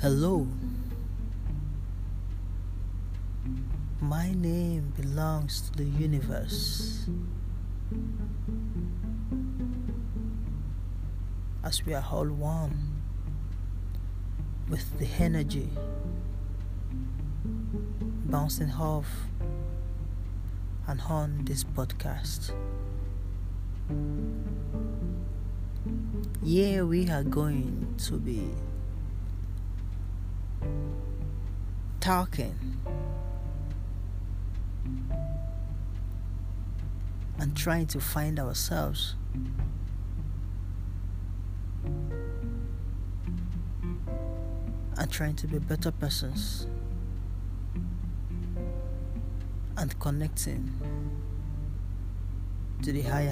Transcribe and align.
Hello. 0.00 0.46
My 4.00 4.30
name 4.30 4.92
belongs 4.96 5.60
to 5.62 5.78
the 5.78 5.90
universe. 5.90 7.08
As 11.64 11.84
we 11.84 11.94
are 11.94 12.04
all 12.12 12.28
one 12.28 13.02
with 14.68 14.86
the 15.00 15.08
energy 15.18 15.68
bouncing 18.30 18.70
off 18.70 19.08
and 20.86 21.00
on 21.08 21.44
this 21.44 21.64
podcast. 21.64 22.52
Yeah, 26.40 26.82
we 26.82 27.10
are 27.10 27.24
going 27.24 27.96
to 28.06 28.12
be 28.14 28.54
talking. 32.00 32.80
And 37.38 37.56
trying 37.56 37.86
to 37.88 38.00
find 38.00 38.38
ourselves. 38.40 39.14
And 44.96 45.10
trying 45.10 45.36
to 45.36 45.46
be 45.46 45.58
better 45.58 45.92
persons. 45.92 46.66
And 49.76 49.98
connecting 50.00 50.72
to 52.82 52.92
the 52.92 53.02
higher 53.02 53.30